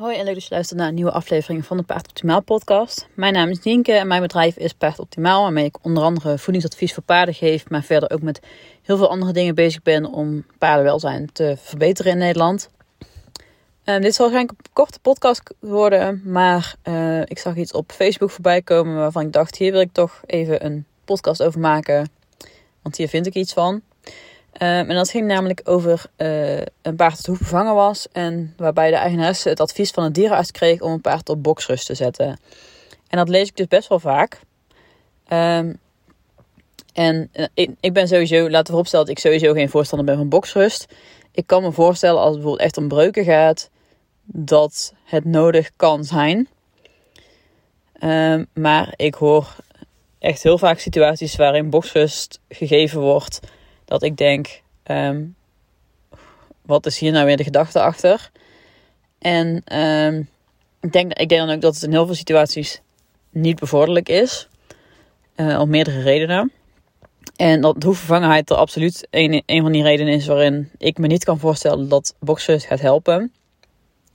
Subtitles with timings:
[0.00, 3.08] Hoi en leuk dat je luistert naar een nieuwe aflevering van de Paard Optimaal podcast.
[3.14, 6.94] Mijn naam is Nienke en mijn bedrijf is Paard Optimaal, waarmee ik onder andere voedingsadvies
[6.94, 8.40] voor paarden geef, maar verder ook met
[8.82, 12.70] heel veel andere dingen bezig ben om paardenwelzijn te verbeteren in Nederland.
[13.84, 18.30] Um, dit zal waarschijnlijk een korte podcast worden, maar uh, ik zag iets op Facebook
[18.30, 22.10] voorbij komen waarvan ik dacht, hier wil ik toch even een podcast over maken,
[22.82, 23.82] want hier vind ik iets van.
[24.52, 28.08] Um, en dat ging namelijk over uh, een paard dat hoefbevangen was.
[28.12, 31.86] En waarbij de eigenaresse het advies van een dierenarts kreeg om een paard op boksrust
[31.86, 32.40] te zetten.
[33.08, 34.40] En dat lees ik dus best wel vaak.
[35.32, 35.78] Um,
[36.92, 37.46] en uh,
[37.80, 40.86] ik, ben sowieso, laten we vooropstellen dat ik sowieso geen voorstander ben van boksrust.
[41.32, 43.70] Ik kan me voorstellen als het bijvoorbeeld echt om breuken gaat,
[44.24, 46.48] dat het nodig kan zijn.
[48.02, 49.56] Um, maar ik hoor
[50.18, 53.40] echt heel vaak situaties waarin boksrust gegeven wordt
[53.90, 55.34] dat ik denk, um,
[56.62, 58.30] wat is hier nou weer de gedachte achter?
[59.18, 60.28] En um,
[60.80, 62.80] ik, denk, ik denk dan ook dat het in heel veel situaties
[63.30, 64.48] niet bevorderlijk is.
[65.36, 66.52] Uh, om meerdere redenen.
[67.36, 71.24] En dat hoefvervangenheid er absoluut een, een van die redenen is waarin ik me niet
[71.24, 73.32] kan voorstellen dat boxers gaat helpen.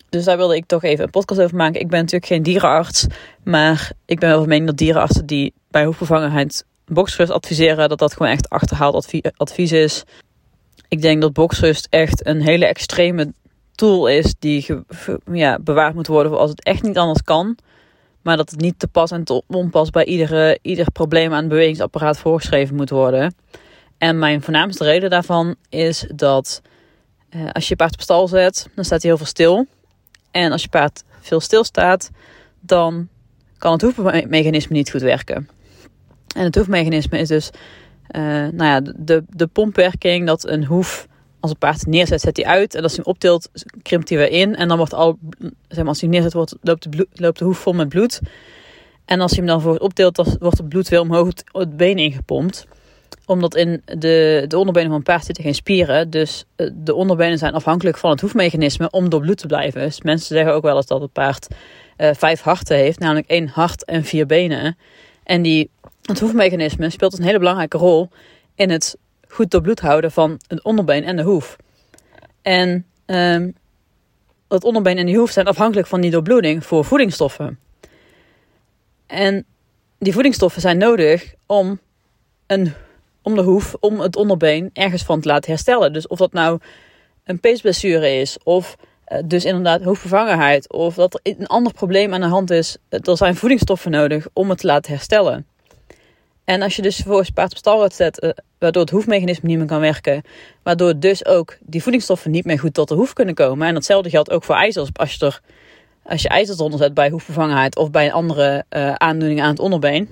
[0.09, 1.81] Dus daar wilde ik toch even een podcast over maken.
[1.81, 3.08] Ik ben natuurlijk geen dierenarts,
[3.44, 8.14] maar ik ben wel van mening dat dierenartsen die bij hoefvervangenheid boxrust adviseren, dat dat
[8.14, 10.03] gewoon echt achterhaald advies is.
[10.88, 13.33] Ik denk dat boxrust echt een hele extreme
[13.72, 14.66] tool is die
[15.31, 17.58] ja, bewaard moet worden voor als het echt niet anders kan.
[18.22, 21.47] Maar dat het niet te pas en te onpas bij iedere, ieder probleem aan het
[21.47, 23.36] bewegingsapparaat voorgeschreven moet worden.
[23.97, 26.61] En mijn voornaamste reden daarvan is dat
[27.30, 29.67] eh, als je je paard op stal zet, dan staat hij heel veel stil.
[30.31, 32.09] En als je paard veel stilstaat,
[32.59, 33.08] dan
[33.58, 35.49] kan het hoefmechanisme niet goed werken.
[36.36, 37.50] En het hoefmechanisme is dus
[38.11, 41.08] uh, nou ja, de, de pompwerking dat een hoef
[41.39, 42.75] als een paard neerzet, zet hij uit.
[42.75, 43.50] En als hij hem optilt,
[43.81, 44.55] krimpt hij weer in.
[44.55, 45.17] En dan wordt al,
[45.67, 48.22] zeg maar, als hij neerzet, wordt, loopt, de bloed, loopt de hoef vol met bloed.
[49.05, 52.66] En als je hem dan voor optilt, wordt het bloed weer omhoog het been ingepompt.
[53.26, 56.09] Omdat in de, de onderbenen van een paard zitten geen spieren.
[56.09, 59.82] Dus eh, de onderbenen zijn afhankelijk van het hoefmechanisme om door bloed te blijven.
[59.82, 61.48] Dus mensen zeggen ook wel eens dat het paard
[61.98, 62.99] uh, vijf harten heeft.
[62.99, 64.77] Namelijk één hart en vier benen.
[65.25, 65.69] En die
[66.02, 68.09] het hoefmechanisme speelt een hele belangrijke rol
[68.55, 68.97] in het
[69.27, 71.55] goed doorbloed houden van het onderbeen en de hoef.
[72.41, 73.55] En um,
[74.47, 77.59] het onderbeen en de hoef zijn afhankelijk van die doorbloeding voor voedingsstoffen.
[79.08, 79.45] En
[79.99, 81.80] die voedingsstoffen zijn nodig om,
[82.47, 82.73] een,
[83.21, 85.93] om de hoef, om het onderbeen ergens van te laten herstellen.
[85.93, 86.59] Dus of dat nou
[87.23, 88.75] een peesblessure is, of
[89.08, 93.17] uh, dus inderdaad hoefvervangenheid, of dat er een ander probleem aan de hand is, er
[93.17, 95.45] zijn voedingsstoffen nodig om het te laten herstellen.
[96.43, 98.30] En als je dus vervolgens paard op stal zet, uh,
[98.60, 100.21] waardoor het hoefmechanisme niet meer kan werken,
[100.64, 103.67] waardoor dus ook die voedingsstoffen niet meer goed tot de hoef kunnen komen.
[103.67, 104.89] En datzelfde geldt ook voor ijzers.
[104.94, 105.42] Als je, er,
[106.04, 108.65] als je ijzers eronder zet bij hoefvervangenheid of bij een andere
[108.98, 110.10] aandoening aan het onderbeen,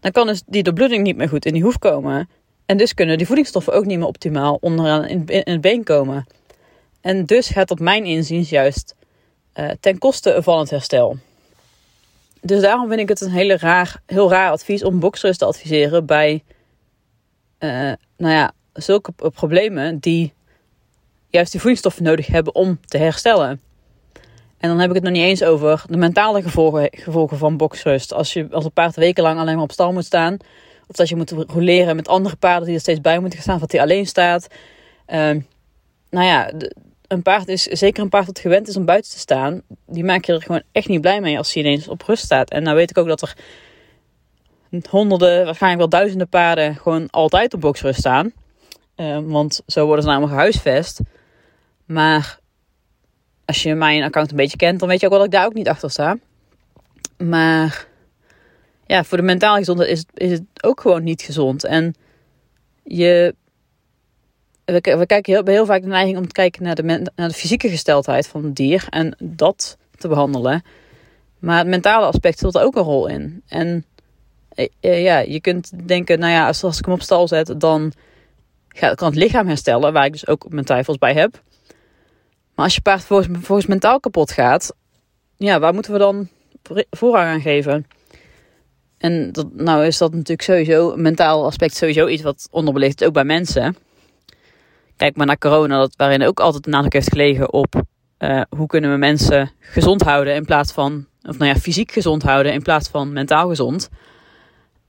[0.00, 2.28] dan kan dus die doorbloeding niet meer goed in die hoef komen.
[2.66, 6.26] En dus kunnen die voedingsstoffen ook niet meer optimaal onderaan in het been komen.
[7.04, 8.94] En dus gaat op mijn inziens juist
[9.54, 11.18] uh, ten koste van het herstel
[12.44, 16.06] dus daarom vind ik het een hele raar, heel raar advies om boxers te adviseren
[16.06, 16.42] bij
[17.58, 20.32] uh, nou ja, zulke problemen die
[21.28, 23.60] juist die voedingsstoffen nodig hebben om te herstellen.
[24.58, 28.12] En dan heb ik het nog niet eens over de mentale gevolgen, gevolgen van boxrust.
[28.12, 30.36] Als je als een paard wekenlang alleen maar op stal moet staan.
[30.86, 33.54] Of dat je moet roleren met andere paarden die er steeds bij moeten staan.
[33.54, 34.46] Of dat hij alleen staat.
[35.06, 35.30] Uh,
[36.10, 36.52] nou ja,
[37.08, 40.24] een paard is, zeker een paard dat gewend is om buiten te staan, die maak
[40.24, 42.50] je er gewoon echt niet blij mee als hij ineens op rust staat.
[42.50, 43.36] En nou weet ik ook dat er
[44.88, 48.32] honderden, waarschijnlijk wel duizenden paarden gewoon altijd op boksrust staan.
[48.96, 51.00] Uh, want zo worden ze namelijk gehuisvest.
[51.84, 52.38] Maar
[53.44, 55.46] als je mijn account een beetje kent, dan weet je ook wel dat ik daar
[55.46, 56.18] ook niet achter sta.
[57.16, 57.86] Maar
[58.86, 61.64] ja, voor de mentale gezondheid is is het ook gewoon niet gezond.
[61.64, 61.94] En
[62.82, 63.34] je
[64.64, 66.82] we, kijken heel, heel vaak de neiging om te kijken naar de,
[67.14, 70.62] naar de fysieke gesteldheid van het dier en dat te behandelen.
[71.38, 73.42] Maar het mentale aspect speelt ook een rol in.
[73.48, 73.84] En
[74.48, 77.92] eh, eh, ja, je kunt denken, nou ja, als, ik hem op stal zet, dan
[78.94, 81.42] kan het lichaam herstellen, waar ik dus ook mijn twijfels bij heb.
[82.54, 84.74] Maar als je paard volgens, volgens mentaal kapot gaat,
[85.36, 86.28] ja, waar moeten we dan
[86.90, 87.86] voorrang aan geven?
[88.98, 93.06] En dat, nou is dat natuurlijk sowieso, een mentaal aspect sowieso iets wat onderbelicht is,
[93.06, 93.76] ook bij mensen.
[94.96, 97.82] Kijk maar naar corona, dat, waarin ook altijd een nadruk heeft gelegen op
[98.18, 102.22] uh, hoe kunnen we mensen gezond houden in plaats van, of nou ja, fysiek gezond
[102.22, 103.88] houden in plaats van mentaal gezond.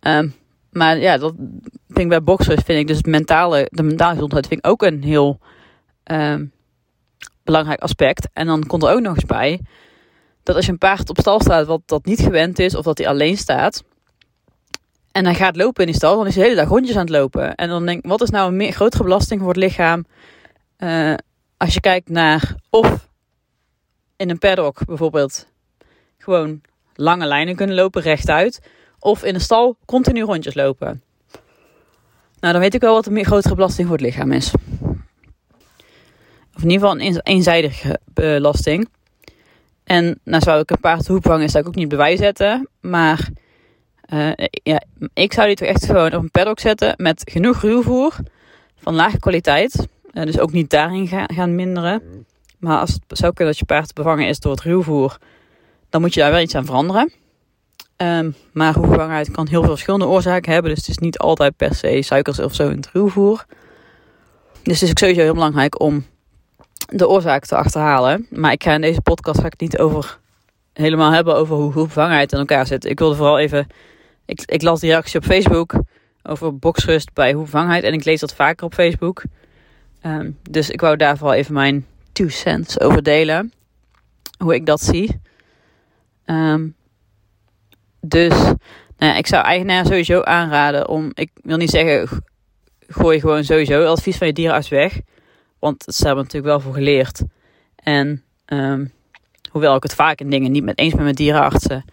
[0.01, 0.35] Um,
[0.71, 1.33] maar ja, dat
[1.87, 4.81] vind ik bij boxers, vind ik dus het mentale, de mentale gezondheid vind ik ook
[4.81, 5.39] een heel
[6.11, 6.51] um,
[7.43, 8.29] belangrijk aspect.
[8.33, 9.61] En dan komt er ook nog eens bij
[10.43, 12.97] dat als je een paard op stal staat wat dat niet gewend is of dat
[12.97, 13.83] hij alleen staat.
[15.15, 17.01] En hij gaat lopen in die stal, dan is hij de hele dag rondjes aan
[17.01, 17.55] het lopen.
[17.55, 20.05] En dan denk ik, wat is nou een meer, grotere belasting voor het lichaam?
[20.77, 21.13] Uh,
[21.57, 23.09] als je kijkt naar of
[24.15, 25.47] in een paddock bijvoorbeeld
[26.17, 26.61] gewoon
[26.95, 28.61] lange lijnen kunnen lopen, rechtuit.
[28.99, 31.03] Of in een stal continu rondjes lopen.
[32.39, 34.53] Nou, dan weet ik wel wat een meer grotere belasting voor het lichaam is.
[36.55, 38.89] Of in ieder geval een eenzijdige belasting.
[39.83, 42.69] En nou zou ik een hoep vangen, zou ik ook niet bij zetten.
[42.81, 43.29] Maar
[44.13, 44.31] uh,
[44.63, 44.81] ja,
[45.13, 48.15] ik zou die toch echt gewoon op een paddock zetten met genoeg ruwvoer
[48.77, 49.87] van lage kwaliteit.
[50.13, 52.25] Uh, dus ook niet daarin ga, gaan minderen.
[52.59, 55.17] Maar als het zou kunnen dat je paard bevangen is door het ruwvoer,
[55.89, 57.11] dan moet je daar wel iets aan veranderen.
[57.97, 60.71] Um, maar ruwvervangenheid kan heel veel verschillende oorzaken hebben.
[60.71, 63.45] Dus het is niet altijd per se suikers of zo in het ruwvoer.
[64.63, 66.05] Dus het is ook sowieso heel belangrijk om
[66.87, 68.27] de oorzaak te achterhalen.
[68.29, 70.19] Maar ik ga in deze podcast ga ik niet over
[70.73, 72.85] helemaal hebben over hoe groepvervangenheid in elkaar zit.
[72.85, 73.67] Ik wilde vooral even.
[74.25, 75.73] Ik, ik las die reactie op Facebook
[76.23, 77.83] over boksrust bij hoevervangenheid.
[77.83, 79.23] En ik lees dat vaker op Facebook.
[80.01, 83.53] Um, dus ik wou daar vooral even mijn two cents over delen.
[84.37, 85.19] Hoe ik dat zie.
[86.25, 86.75] Um,
[88.01, 88.33] dus
[88.97, 91.11] nou ja, ik zou eigenaar sowieso aanraden om.
[91.13, 92.23] Ik wil niet zeggen.
[92.87, 94.99] Gooi gewoon sowieso advies van je dierenarts weg.
[95.59, 97.21] Want het staat natuurlijk wel voor geleerd.
[97.75, 98.91] En um,
[99.51, 101.85] hoewel ik het vaak in dingen niet met eens ben met dierenartsen,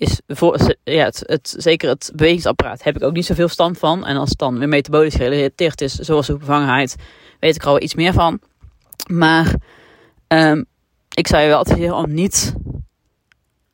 [0.00, 4.06] is voor, ja, het, zeker het bewegingsapparaat heb ik ook niet zoveel stand van.
[4.06, 6.96] En als het dan weer metabolisch gerelateerd is, zoals de bevangenheid,
[7.40, 8.40] weet ik er al iets meer van.
[9.10, 9.54] Maar
[10.28, 10.66] um,
[11.14, 12.54] ik zou je wel adviseren om niet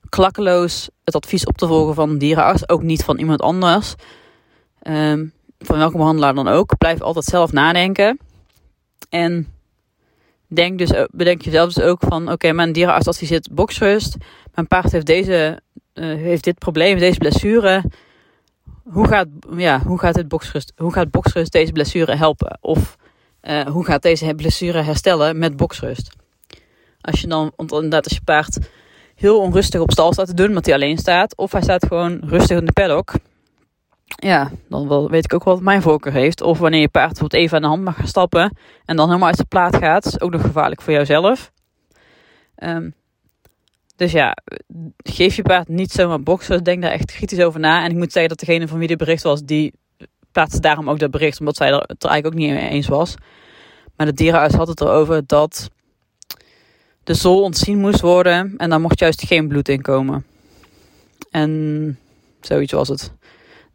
[0.09, 3.95] klakkeloos het advies op te volgen van een dierenarts, ook niet van iemand anders.
[4.83, 6.79] Um, van welke behandelaar dan ook.
[6.79, 8.19] Blijf altijd zelf nadenken.
[9.09, 9.49] En
[10.47, 14.17] denk dus, bedenk jezelf dus ook van: oké, mijn dierenarts adviseert boksrust.
[14.55, 15.61] Mijn paard heeft, deze,
[16.05, 17.85] heeft dit probleem, deze blessure.
[18.85, 22.59] Hoe gaat, ja, hoe gaat, het boksrust, hoe gaat boksrust deze blessure helpen?
[22.61, 22.97] Of
[23.43, 26.17] uh, hoe gaat deze blessure herstellen met boksrust?
[27.01, 28.59] Als je dan, inderdaad, als je paard
[29.15, 32.21] heel onrustig op stal staat te doen, omdat hij alleen staat, of hij staat gewoon
[32.25, 33.13] rustig in de paddock,
[34.05, 36.41] ja, dan weet ik ook wel wat mijn voorkeur heeft.
[36.41, 39.29] Of wanneer je paard bijvoorbeeld even aan de hand mag gaan stappen en dan helemaal
[39.29, 41.53] uit zijn plaat gaat, is ook nog gevaarlijk voor jouzelf.
[42.59, 42.95] Um,
[43.97, 44.37] dus ja,
[44.97, 46.65] geef je paard niet zomaar boksen.
[46.65, 47.85] Denk daar echt kritisch over na.
[47.85, 49.73] En ik moet zeggen dat degene van wie dit bericht was, die
[50.33, 52.89] plaatste daarom ook dat bericht, omdat zij er, het er eigenlijk ook niet mee eens
[52.89, 53.15] was.
[53.97, 55.71] Maar de dierenarts had het erover dat
[57.05, 60.27] de zool ontzien moest worden en daar mocht juist geen bloed in komen.
[61.31, 61.99] En
[62.41, 63.13] zoiets was het.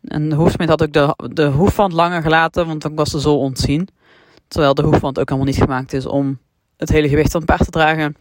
[0.02, 3.40] En de hoefsmid had ook de, de hoefwand langer gelaten, want dan was de zool
[3.40, 3.88] ontzien.
[4.48, 6.40] Terwijl de hoefwand ook helemaal niet gemaakt is om
[6.78, 8.16] het hele gewicht van het paard te dragen.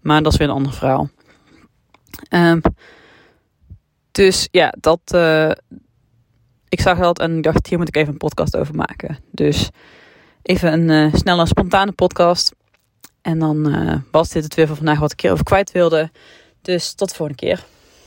[0.00, 1.08] Maar dat is weer een ander verhaal.
[2.30, 2.60] Um,
[4.10, 5.00] dus ja, dat.
[5.14, 5.50] Uh,
[6.68, 9.18] ik zag dat en ik dacht, hier moet ik even een podcast over maken.
[9.30, 9.70] Dus
[10.42, 12.54] even een uh, snelle, spontane podcast.
[13.22, 16.10] En dan uh, was dit het weer voor vandaag wat ik over kwijt wilde.
[16.62, 17.64] Dus tot de volgende keer.